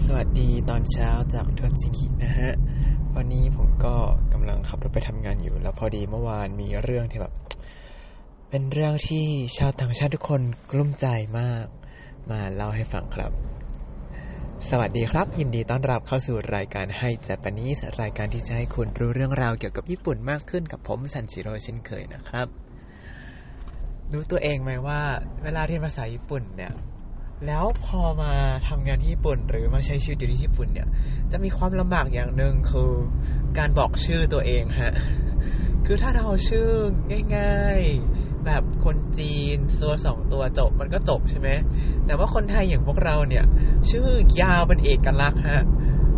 [0.00, 2.52] สวัสดีตอนเช้าจากทวนซิกินะฮะ
[3.16, 3.94] วันนี้ผมก็
[4.32, 7.32] กำลังขับรถไปทำงานอยู่ แล้วพอดีเมื่อวานมีเรื่องที่แบบ
[8.50, 9.24] เป็นเรื่องที่
[9.58, 11.06] ชาวต่างชาติทุกคนกลุ้มใจ
[11.38, 11.66] มาก
[12.30, 13.32] มาเล่าให้ฟังครับ
[14.68, 22.46] สวัสดีครับ ยินดีต้อนรับเข้าสู่รายการให้เจแปนิสรายการที่จะให้คุณรู้เรื่องราวเกี่ยวกับญี่ปุ่นมากขึ้นกับผมซันจิโร่เช่นเคยนะครับ
[24.12, 25.00] รู้ตัวเองไหมว่า
[25.42, 26.72] เวลาเรียนภาษาญี่ปุ่นเนี่ย
[27.46, 28.32] แล้วพอมา
[28.68, 30.88] ทำงานที่ญี่ปุ่น หรือมาใช้ชีวิตอยู่ที่ญี่ปุ่นเนี่ย
[31.32, 32.90] จะมีความลำบากอย่างหนึ่งคือ
[33.58, 34.94] การบอกชื่อตัวเองฮะ
[35.86, 36.68] คือถ้าเราชื่อ
[37.36, 37.80] ง่าย
[38.12, 41.48] ๆ แบบคนจีนตัวสองตัวจบมันก็จบใช่ไหม
[42.06, 43.44] แต่ว่าคนไทยอย่างพวกเราเนี่ย
[43.90, 44.08] ชื่อ
[44.42, 45.64] ยาวเป็นเอกลักษณ์ฮะ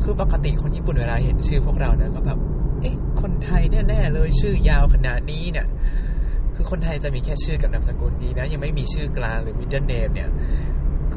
[0.02, 2.38] คือปกติคนญี่ปุ่นเวลาเห็นชื่อพวกเราเนี่ยก็แบบ
[2.80, 5.66] เอ๊ะ คนไทยแน่ๆเลยชื่อยาวขนาดนี้เนี่ย
[6.54, 10.30] คือคนไทยจะมีแค่ชื่อกับนามสกุลดีนะ ยังไม่มีชื่อกลางหรือ middle name เนี่ย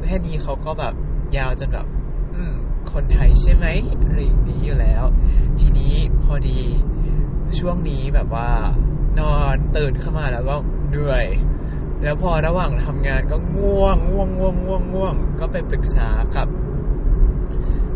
[0.08, 0.94] แค่นี้เขาก็แบบ
[1.36, 1.86] ยาวจนแบบ
[2.34, 2.54] อืม
[2.92, 3.66] คนไทยใช่ไหม
[4.04, 5.04] อะไรอย่างนี้อยู่แล้ว
[5.60, 6.60] ทีนี้พอดี
[7.58, 8.50] ช่วงนี้แบบว่า
[9.20, 10.56] นอนตื่นขึ้นมาแล้วก็
[10.88, 11.26] เหนื่อย
[12.02, 16.48] แล้วพอระหว่างทำงานก็ง่วงง่วงง่วงง่วงง่วง ก็ไปปรึกษากับ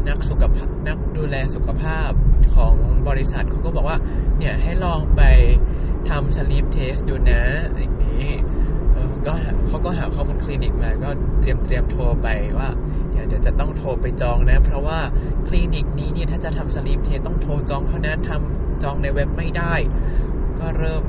[0.09, 2.11] นักสุขภาพนักดูแลสุขภาพ
[2.55, 2.75] ของ
[3.09, 3.99] บริษัทเขาก็บอกว่า
[4.39, 5.23] เนี่ยให้ลองไป
[6.09, 7.43] ทำ sleep test ดูนะ
[7.79, 8.27] อย่างนี้
[9.27, 9.33] ก็
[9.69, 12.29] เขาก็หาข้อมูลคลินิกมา ก็เตรียมเตรียมโทรไป
[12.59, 12.69] ว่า
[13.13, 14.99] เดี๋ยวจะต้องโทรไปจองนะ เพราะว่า
[15.49, 19.75] คลินิกนี้เนี่ยถ้าจะทำ sleep test ต้องโทรจองเท่านั้นทำจองในเว็บไม่ได้
[20.59, 21.03] ก็เริ่ม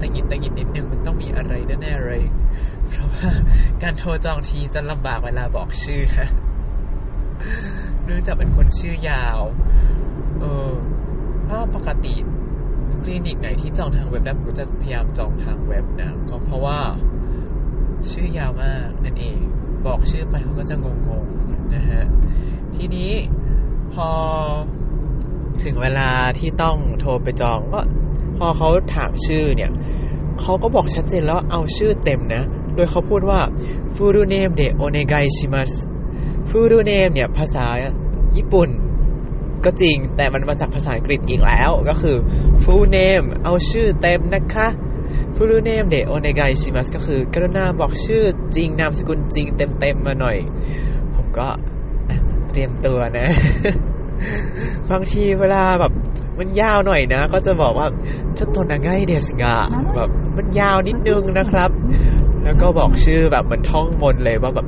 [0.00, 1.52] ตะหงิดตะหงิดนิดนึงมันต้องมีอะไร
[1.82, 2.22] แน่ๆเลย
[2.88, 3.28] เพราะว่า
[3.82, 6.28] การโทรจองทีจะลำบากเวลาบอกชื่อฮะ
[8.04, 9.40] เนื่องจากเป็นคนชื่อยาว
[10.40, 10.72] เออ
[11.44, 12.14] เพราปกติ
[13.02, 16.78] คลินิกไหนที่จองทางเว็บได้ผมก็จะพยายามจองทางเว็บนะ ก็เพราะว่า
[18.10, 19.38] ชื่อยาวมากนั่นเอง
[19.86, 20.86] บอกชื่อไปเขาก็จะง
[21.22, 22.02] งๆนะฮะ
[22.76, 23.12] ทีนี้
[23.92, 24.08] พอ
[25.62, 27.80] ถึงเวลาที่ต้องโทรไปจองก็
[28.38, 29.70] พอเขาถามชื่อเนี่ย
[30.40, 32.42] เขาก็บอกชัดเจนแล้วเอาชื่อเต็มนะ
[32.74, 33.40] โดยเขาพูดว่า
[33.94, 35.78] full name de onegai shimasu
[36.48, 37.66] full name เนี่ยภาษา
[38.36, 38.68] ญี่ปุ่น
[39.64, 42.16] ก็จริงแต่มันมาจากภาษาอังกฤษอีกแล้วก็คือ
[42.64, 44.68] full name เอาชื่อเต็มนะคะ
[45.36, 48.22] full name de onegai shimasu ก็คือกรุณาบอกชื่อ
[48.56, 50.36] จริงนามสกุลจริงเต็มๆมาหน่อย
[51.14, 51.48] ผมก็
[52.50, 53.28] เตรียมตัวนะ
[54.90, 55.92] บางทีเวลาแบบ
[56.38, 57.86] มันยาวหน่อยนะ ก็จะบอกว่า
[58.38, 59.56] ชดโตนาง่ายเดสกะ
[59.94, 61.70] แบบมันยาวนิดนึงนะครับ
[62.44, 64.66] แล้วก็บอกชื่อแบบเหมันท่องมนเลยว่าแบบ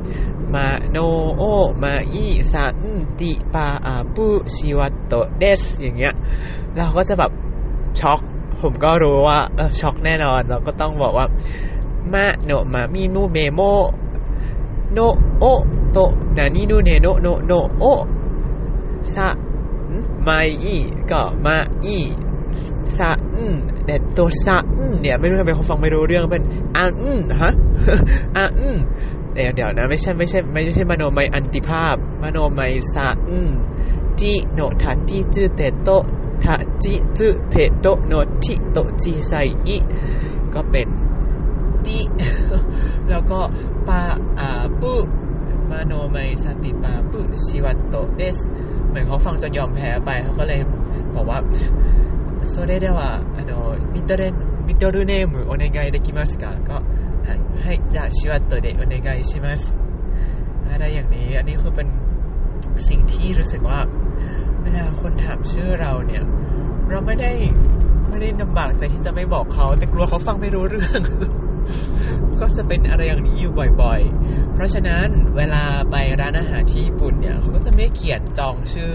[0.55, 0.99] มาโน
[1.37, 1.43] โอ
[1.83, 2.77] มาอีซัน
[3.21, 6.15] ติปาอาปุชิวัตโตเดสอย่างเงี้ย
[6.77, 7.33] เราก็จะแบบ
[8.01, 8.21] ช็อก
[8.63, 11.27] ผมก็รู้ว่าออช็อกแน่นอน เราก็ต้องบอกว่า
[12.13, 13.61] มาโนมามีนูเมโม
[14.93, 14.99] โน
[15.39, 15.45] โอ
[15.93, 15.99] โต
[16.37, 17.85] นานินูเนโนโนโนโอ
[19.15, 19.29] ซะ
[20.27, 20.77] มาอี
[21.11, 21.99] ก็มาอี
[22.97, 23.55] ซะอืม
[23.85, 26.43] แต่ตัวซะอืมเนี่ยไม่รู้ทำไมเขาฟังไม่รู้เรื่องเป็น
[26.77, 27.53] อันอืมฮะ
[28.37, 28.79] อันอืม
[29.35, 32.61] เดี๋ยวเดี๋ยวนะ ไม่ใช่ไม่ใช่ไม่ใช่มโนไมอันติภาพ มโนไม
[32.95, 33.51] ซะอืม
[34.21, 35.89] จิโนทัจิจืเตโต
[36.44, 38.14] ทัจิจืเตโตโน
[38.44, 39.32] ทิโตจิไซ
[39.68, 39.78] อิ
[40.54, 40.88] ก็เป็น
[41.86, 42.00] ติ
[43.10, 43.40] แล้วก็
[43.88, 44.02] ปา
[44.40, 44.50] อา
[44.82, 44.94] ปุ
[45.70, 48.38] มโนไมสติปาปุชิวัตโตเดส
[48.90, 50.60] เหมือนเขาฟังจนยอมแพ้ไปเขาก็เลย
[51.16, 51.40] บอกว่า
[52.50, 53.52] โซเดเดว่าあの
[53.94, 54.22] ミドル
[54.68, 56.76] ミドルネームお願いできますかก็
[57.64, 59.80] はいじゃあシワットでお願いします
[60.70, 61.88] อะไรอย่างนี้ อันนี้คือเป็น
[62.90, 63.80] สิ่งที่รู้สึกว่า
[64.63, 66.23] เวลาคนถามชื่อเราเนี่ย
[66.89, 67.33] เราไม่ได้
[68.09, 71.01] ไม่ได้ลำบากใจที่จะไม่บอกเขา แต่กลัวเขาฟังไม่รู้เรื่อง
[72.41, 78.95] ก็จะเป็นอะไรอย่างนี้อยู่บ่อยๆ เพราะฉะนั้นเวลาไปร้านอาหารที่ญี่ปุ่นเนี่ยเขาก็จะไม่เขียนจองชื่อ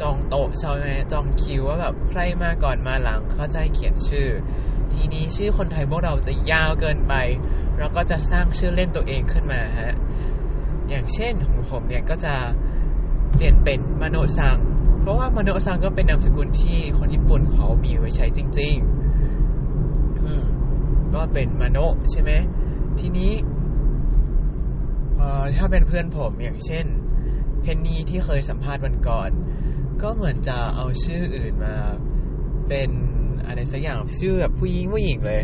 [0.00, 4.28] จองโต๊ะใช่ไหมจองคิวว่าแบบใครมาก่อนมาหลังเขาจะให้เขียนชื่อ
[4.92, 7.14] ทีนี้ชื่อคนไทยพวกเราจะยาวเกินไป
[7.78, 9.94] เราก็จะสร้างชื่อเล่นตัวเองขึ้นมาฮะ
[10.88, 12.34] อย่างเช่นของผมเนี่ยก็จะ
[13.34, 14.58] เปลี่ยนเป็นมโนซัง
[15.08, 18.76] ราะว่ามโนซังก็เป็นนามสกุลที่คนญี่ปุ่นเขามีไว้ใช้จริง
[19.50, 20.44] ๆ อืม
[21.14, 21.78] ก็เป็นมโน
[22.10, 22.30] ใช่ไหม
[23.00, 23.32] ทีนี้
[25.16, 26.86] เอ่อถ้าเป็นเพื่อนผมอย่างเช่น
[27.60, 29.30] เพนนีที่เคยสัมภาษณ์วันก่อน
[30.02, 31.74] ก็เหมือนจะเอาชื่ออื่นมา
[32.68, 32.90] เป็น
[33.46, 35.42] อะไรสักอย่างชื่อแบบผู้หญิงผู้หญิงเลย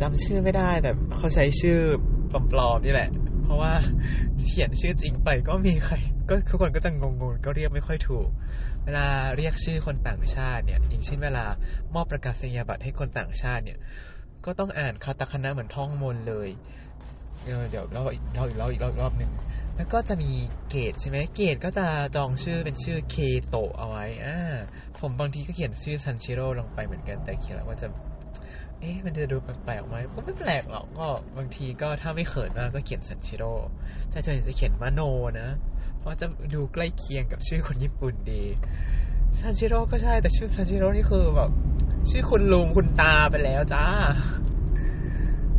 [0.00, 1.78] จำชื่อไม่ได้แต่เขาใช้ชื่อ
[2.52, 3.10] ปลอมๆนี่แหละ
[3.42, 3.72] เพราะว่า
[4.46, 5.96] เขียนชื่อจริงไปก็มีใคร
[6.28, 8.28] ก็ทุกคนก็จะงงๆก็เรียกไม่ค่อยถูก
[8.84, 9.06] เวลา
[9.36, 11.44] เรียกชื่อคนต่างชาติเนี่ยอย่างเช่นเวลา
[11.94, 13.78] มอบประกาศนียบัตรให้คนต่างชาติเนี่ย
[14.44, 16.48] ก็ต้องอ่านคาตาคณะเหมือนท่องมนเลย
[17.44, 19.30] เดี๋ยวเราอีกเราอีกเราอีกรอบรอบหนึ่ง
[19.76, 20.30] แล้วก็จะมี
[20.70, 21.86] เกตใช่ไหมเกตก็จะ
[22.16, 23.16] จองชื่อเป็นชื่อเค
[23.48, 24.38] โตะเอาไว้อ่า
[25.00, 27.88] ผมบางทีก็เขียนชื่อซันชิโร่ลงไปเหมือนกันแต่เขียนแล้วว่าจะ
[28.80, 33.52] เอ๊ะมันจะดูแปลกๆไหมก็ไม่แปลกหรอกก็บางทีก็ถ้าไม่เขินมากก็เขียนซันชิโร่
[34.10, 35.00] แต่ส่วนใหญ่จะเขียนมาโน
[35.40, 35.48] นะ
[36.02, 38.44] เพราะจะดูใกล้เคียงกับชื่อคนญี่ปุ่นดี
[39.38, 41.50] ซันชิโร่ก็ใช่แต่ชื่อซันชิโร่นี่คือแบบ
[42.10, 43.84] ชื่อคุณลุงคุณตาไปแล้วจ้า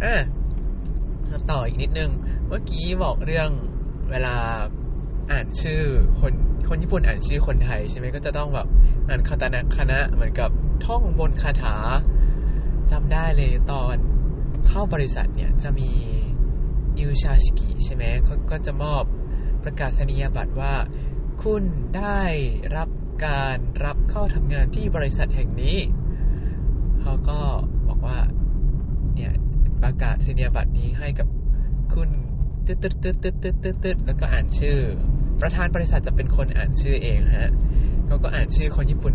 [0.03, 0.15] อะ
[1.51, 2.11] ต่ออีกนิดนึง
[2.47, 3.49] เมื่อกี้บอกเรื่อง
[4.11, 4.35] เวลา
[5.31, 5.81] อ่านชื่อ
[6.19, 6.33] คน
[6.69, 8.67] คนญี่ปุ่นอ่านชื่อคนไทยใช่ไหมก็จะต้องแบบ
[9.09, 10.49] อ่านคาตาคานะเหมือนกับ
[10.85, 11.75] ท่องบ่นคาถา
[12.91, 13.95] จำได้เลยตอน
[14.67, 15.89] เข้าบริษัทเนี่ยจะมี
[16.99, 19.03] ยูชาชิกิใช่ไหมเขาก็จะมอบ
[19.63, 20.73] ประกาศนียบัตรว่า
[21.43, 21.63] คุณ
[21.97, 22.21] ได้
[22.75, 22.89] รับ
[23.25, 25.77] การรับเข้าทำงานที่บริษัทแห่งนี้
[27.01, 27.39] เขาก็
[27.87, 28.19] บอกว่า
[29.15, 29.33] เนี่ย
[29.83, 31.27] ประกาศนียบัตรนี้ให้กับ
[31.93, 32.09] คุณ
[32.65, 34.77] ตึ๊ดตึ๊ดตึ๊ดตึ๊ดตึ๊ดตึ๊ดตึ๊ดแล้วก็อ่านชื่อ
[35.41, 37.51] ประธานบริษัทจะเป็นคนอ่านชื่อเองฮะ
[38.07, 39.13] เขาก็อ่านชื่อคนญี่ปุ่น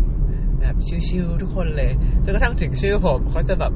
[0.59, 0.75] แบบ
[1.09, 1.91] ชิวๆทุกคนเลย
[2.23, 3.73] จนกระทั่งถึงชื่อผมเขาจะแบบ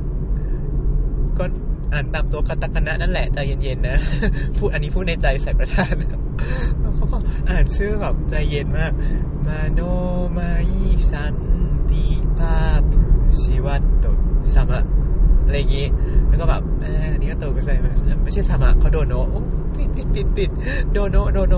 [1.37, 1.45] ก็
[1.93, 3.97] อ่านตามตัวคาตาคณะนั่นแหละใจเย็นๆนะ
[4.57, 5.93] พูดอันนี้พูดในใจใส่ประธาน
[6.95, 7.17] เขาก็
[7.49, 8.91] อ่านชื่อแบบใจเย็นมาก
[9.47, 9.79] มาโน
[10.37, 10.81] มาอิ
[11.11, 11.35] ซัน
[11.89, 12.05] ติ
[12.37, 12.57] ปา
[12.89, 13.01] ปุ
[13.39, 14.05] ชิวัตโต
[14.53, 14.83] สามะ
[15.45, 15.87] อะไรอย่างงี้
[16.27, 16.61] แล้วก็แบบ
[17.13, 17.73] อันนี้ก็โตไปใส่
[18.23, 19.15] ไม่ใช่สามะเขาโดโน
[19.75, 20.49] ปิดปิดปิดปิด
[20.91, 21.55] โดโนโดโน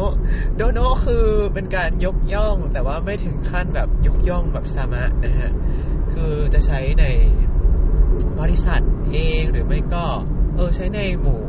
[0.58, 5.52] โดโนคือเป็นการยกย่อง แต่ว่าไม่ถึงขั้นแบบยกย่องแบบสามะนะฮะ
[6.14, 7.06] คือจะใช้ใน
[8.40, 8.82] บริษัท
[9.14, 10.06] เองหรือไม่ก็
[10.56, 11.42] เออใช้ในหมู่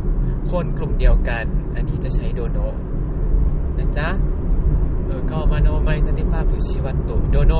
[0.50, 1.44] คนกลุ่มเดียวกัน
[1.74, 2.58] อันนี้จะใช้โดโน
[3.78, 4.08] นะจ๊ะ
[5.04, 7.54] เออก็มาโนไมสันติภาพฟุชิวัตโตโดโน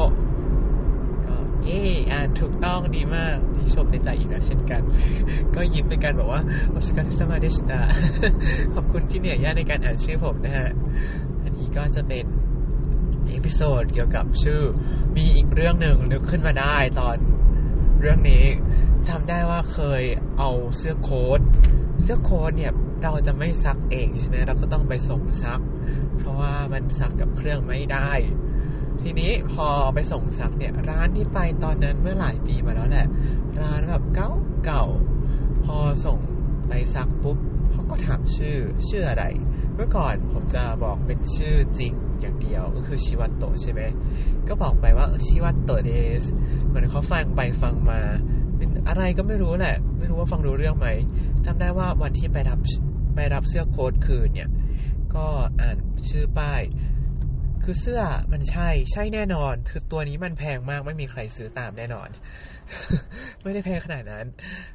[1.26, 1.82] ก็เย่
[2.12, 4.82] อ่านถูกต้องดีมากที่ชมในใจอีกนะเช่นกัน
[5.54, 7.80] ก็ยิ้มเป็นการบอกว่าお疲れ様でした
[8.74, 10.68] ขอบคุณที่เหนื่อยยากในการอ่านชื่อผมนะฮะ
[11.42, 12.24] อันนี้ก็จะเป็น
[13.28, 14.60] episode เกี่ยวกับชื่อ
[15.16, 17.16] มีอีกเรื่องหนึ่งนึกขึ้นมาได้ตอน
[18.00, 18.44] เรื่องนี้
[19.08, 20.02] จำได้ว่าเคย
[20.38, 21.40] เอาเสื้อโค้ท
[22.02, 22.72] เสื้อโค้ทเนี่ย
[23.02, 25.60] เราจะไม่ซักเองใช่ไหมเราก็ต้องไปส่งซัก
[26.18, 28.10] เพราะว่ามันซักกับเครื่องไม่ได้
[29.00, 33.06] ทีนี้พอไปส่งซักเนี่ย ร้านที่ไปตอนนั้นเมื่อหลายปีมาแล้วแหละ
[33.60, 34.30] ร้านแบบเก่า
[34.64, 34.84] เก่า
[35.64, 36.18] พอส่ง
[36.68, 37.38] ไปซักปุ๊บ
[37.70, 38.56] เขาก็ถามชื่อ
[38.88, 39.24] ชื่ออะไร
[39.74, 43.80] เมื่อก่อนผมจะบอกเป็นชื่อจริงอย่างเดียวก็คือชิวัตโตใช่ไหม
[44.48, 46.24] ก็บอกไปว่าชิวัตโตเดส
[46.66, 48.00] เหมือนเขาฟังไปฟังมา
[48.56, 50.88] เป็นอะไรก็ไม่รู้แหละ ไม่รู้ว่าฟังรู้เรื่องไหม
[51.46, 52.58] จำได้ว่าวันที่ไปรับ
[53.14, 54.50] ไปรับเสื้อโค้ทคืนเนี่ย
[55.14, 55.26] ก็
[55.60, 55.76] อ่าน
[56.08, 56.62] ชื่อป้าย
[57.62, 58.02] คือเสื้อ
[58.32, 62.08] มันใช่ใช่แน่นอน คือตัวนี้มันแพงมากไม่มีใครซื้อตามแน่นอน
[63.42, 64.26] ไม่ได้แพงขนาดนั้น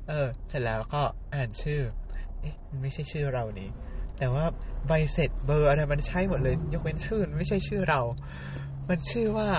[0.08, 1.02] เออ เสร็จแล้วก็
[1.34, 1.82] อ่านชื่อ
[2.40, 3.70] เอ๊ะมันไม่ใช่ชื่อเรานี่
[4.18, 4.46] แต่ว่า
[4.88, 8.02] ใบเสร็จเบอร์อะไรมันใช่หมดเลย ยกเว้นชื่อไม่ใช่ชื่อเรา
[8.90, 9.50] มันชื่อว่า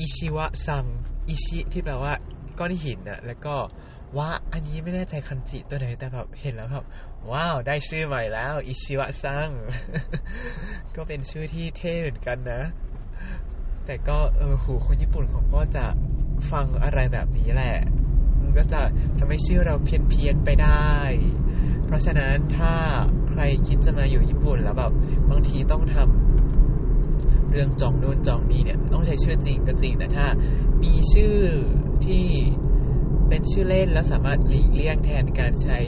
[0.00, 0.84] อิชิวะซัง
[1.28, 2.12] อิชิที่แปลว่า
[2.58, 3.54] ก้อนหินอะแล้วก็
[4.16, 6.84] วะอันนี้ไม่แน่ใจคันจิตัวไหนแต่แบบเห็นแล้วแบบ
[7.30, 9.50] ว้าวได้ชื่อใหม่แล้ว อิชิวะซัง
[10.96, 12.62] ก็เป็นชื่อที่เท่เหมือนกันนะ
[13.86, 15.84] แต่ก็เออหูคนญี่ปุ่นเขาก็จะ
[16.50, 17.76] ฟังอะไรแบบนี้แหละ
[18.40, 18.80] มันก็จะ
[19.18, 20.90] ทำให้ชื่อเราเพี้ยนเพียนๆไปได้
[21.86, 22.72] เพราะฉะนั้นถ้า
[23.30, 24.92] ใครคิดจะมาอยู่ญี่ปุ่นแล้วแบบ
[25.30, 30.26] บางทีต้องทำเรื่องจองนู่นจองนี้เนี่ย ต้องใช้ชื่อจริงก็จริงแต่ถ้า
[30.82, 31.34] มีชื่อ
[32.06, 32.24] ที่
[33.32, 35.78] เป็นชื่อเล่นแล้วสามารถหลีกเลี่ยงแทนการใช้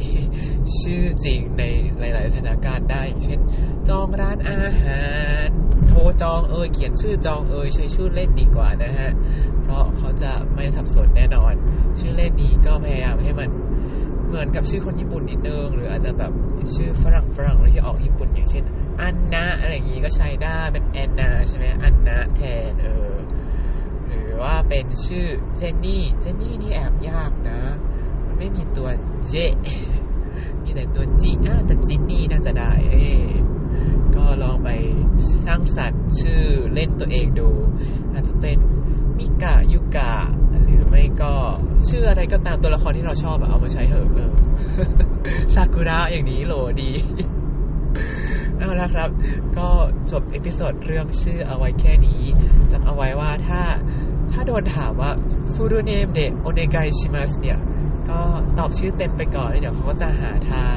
[0.78, 1.62] ชื่อจริงใน
[1.98, 3.40] หลาย ๆ สถานการณ์ได้เช่น
[3.88, 5.04] จองร้านอาหา
[5.46, 5.48] ร
[5.88, 9.10] โทรจองเอยเขียนชื่อจองเอยใช้ชื่อเล่นดีกว่านะฮะ
[9.62, 11.54] เพราะเขาจะไม่สับสนแน่นอน
[11.98, 13.50] ชื่อเล่นนี้ก็พยายามให้มัน
[14.26, 16.32] เหมือนกับชื่อคนญี่ปุ่นนิดนึงหรืออาจจะแบบ
[16.74, 18.64] ชื่อฝรั่งฝรั่งที่ออกญี่ปุ่นอย่างเช่น
[19.00, 23.14] อันนะอะไรอย่างนี้ก็ใช้ได้เป็นแอนนาใช่ไหมอันนะแทนเออ
[24.34, 25.26] รือว่าเป็นชื่อ
[25.56, 27.60] เจนนี่ เจนนี่นี่แอบยากนะ
[28.26, 28.88] มันไม่มีตัว
[29.28, 29.34] เจ
[30.62, 33.06] มีแต่ตัวจีอะแต่จินนี่น่าจะได้ เอ้
[34.16, 34.68] ก็ลองไป
[35.44, 36.42] สร้างสรรค์ชื่อ
[36.74, 37.50] เล่นตัวเองดู
[38.12, 38.58] อาจจะเป็น
[39.18, 40.12] มิกะยุกะ
[40.64, 41.34] หรือไม่ก็
[41.88, 44.32] ชื่ออะไรก็ตามตัวละครที่เราชอบเอามาใช้เถอะเออ
[45.54, 46.90] ซากุระอย่างนี้โหลดี
[48.58, 49.10] เอาละครับ
[49.58, 49.68] ก็
[50.10, 52.22] จบ episode เรื่องชื่อเอาไว้แค่นี้
[52.72, 53.03] จำเอาไว้
[54.54, 55.10] ถ้าโดนถามว่า
[55.52, 57.58] フルネームでお願いしますเนี่ย
[58.08, 58.20] ก็
[58.58, 60.76] ตอบชื่อเต็มไปก่อนแล้วเดี๋ยวเขาก็จะหาทาง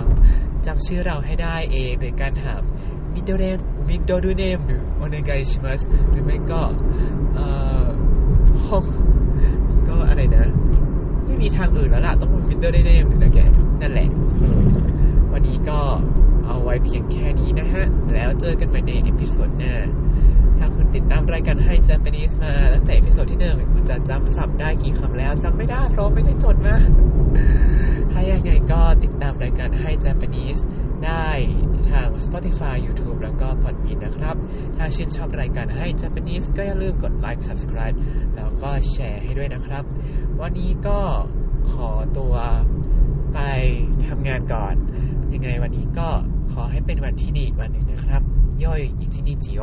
[0.66, 2.62] จำชื่อเราให้ได้เองโดยการถาม
[3.14, 3.58] middle name
[3.90, 6.62] middle name หรือお願いしますหรือไม่ก็
[7.34, 7.46] เอ่
[7.84, 7.86] อ
[8.66, 8.84] ห้อง
[9.88, 10.46] ก็อะไรนะ
[11.26, 13.40] ไม่มีทางอื่นแล้วล่ะ ต้อง middle name หรือนะแก
[13.82, 14.08] นั่นแหละ
[15.32, 15.80] วันนี้ก็
[16.46, 19.74] เอาไว้เพียงแค่นี้นะฮะ แล้วเจอกันใหม่ใน episode หน้า
[20.60, 26.76] ถ้าคุณติดตามรายการให้ Japanese มาตั้งแต่ episode ที่หนึ่งคุณจะจำศัพท์ได้กี่คำแล้วจำไม่ได้เพราะไม่ได้จดมา
[28.12, 30.62] ถ้ายังไงก็ติดตามรายการให้ Japanese
[31.06, 31.28] ได้
[31.92, 34.36] ทาง Spotify YouTube แล้วก็ Podbean นะครับ
[34.78, 37.98] ถ้าชื่นชอบรายการให้ Japanese ก็อย่าลืมกดไลค์ Subscribe
[38.36, 39.84] แล้วก็แชร์ให้ด้วยนะครับ
[40.42, 41.00] วันนี้ก็
[41.72, 42.36] ขอตัว
[43.34, 43.40] ไป
[44.08, 44.76] ทำงานก่อน
[45.34, 46.08] ยังไงวันนี้ก็
[46.54, 48.22] ขอให้เป็นวันที่ดีวันหนึ่งนะครับ
[48.64, 49.62] ย่อยอิจินิจิโอ